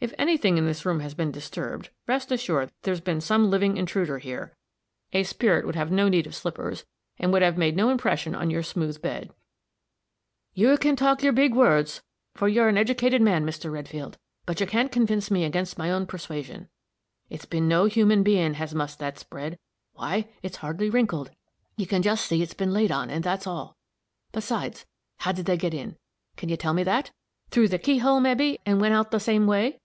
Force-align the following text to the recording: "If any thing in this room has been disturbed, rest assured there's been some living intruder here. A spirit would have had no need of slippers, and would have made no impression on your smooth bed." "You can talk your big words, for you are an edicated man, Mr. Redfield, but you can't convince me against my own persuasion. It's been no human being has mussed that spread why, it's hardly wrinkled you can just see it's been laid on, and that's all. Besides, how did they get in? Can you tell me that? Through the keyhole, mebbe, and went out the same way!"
"If 0.00 0.14
any 0.16 0.38
thing 0.38 0.56
in 0.56 0.64
this 0.64 0.86
room 0.86 1.00
has 1.00 1.12
been 1.12 1.30
disturbed, 1.30 1.90
rest 2.08 2.32
assured 2.32 2.72
there's 2.84 3.02
been 3.02 3.20
some 3.20 3.50
living 3.50 3.76
intruder 3.76 4.16
here. 4.16 4.56
A 5.12 5.24
spirit 5.24 5.66
would 5.66 5.74
have 5.74 5.88
had 5.90 5.94
no 5.94 6.08
need 6.08 6.26
of 6.26 6.34
slippers, 6.34 6.86
and 7.18 7.30
would 7.34 7.42
have 7.42 7.58
made 7.58 7.76
no 7.76 7.90
impression 7.90 8.34
on 8.34 8.48
your 8.48 8.62
smooth 8.62 9.02
bed." 9.02 9.30
"You 10.54 10.78
can 10.78 10.96
talk 10.96 11.22
your 11.22 11.34
big 11.34 11.54
words, 11.54 12.02
for 12.34 12.48
you 12.48 12.62
are 12.62 12.68
an 12.70 12.78
edicated 12.78 13.20
man, 13.20 13.44
Mr. 13.44 13.70
Redfield, 13.70 14.16
but 14.46 14.58
you 14.58 14.66
can't 14.66 14.90
convince 14.90 15.30
me 15.30 15.44
against 15.44 15.76
my 15.76 15.90
own 15.92 16.06
persuasion. 16.06 16.70
It's 17.28 17.44
been 17.44 17.68
no 17.68 17.84
human 17.84 18.22
being 18.22 18.54
has 18.54 18.74
mussed 18.74 19.00
that 19.00 19.18
spread 19.18 19.58
why, 19.92 20.28
it's 20.42 20.56
hardly 20.64 20.88
wrinkled 20.88 21.30
you 21.76 21.86
can 21.86 22.00
just 22.00 22.24
see 22.24 22.40
it's 22.40 22.54
been 22.54 22.72
laid 22.72 22.90
on, 22.90 23.10
and 23.10 23.22
that's 23.22 23.46
all. 23.46 23.76
Besides, 24.32 24.86
how 25.18 25.32
did 25.32 25.44
they 25.44 25.58
get 25.58 25.74
in? 25.74 25.98
Can 26.38 26.48
you 26.48 26.56
tell 26.56 26.72
me 26.72 26.84
that? 26.84 27.10
Through 27.50 27.68
the 27.68 27.78
keyhole, 27.78 28.20
mebbe, 28.20 28.56
and 28.64 28.80
went 28.80 28.94
out 28.94 29.10
the 29.10 29.20
same 29.20 29.46
way!" 29.46 29.76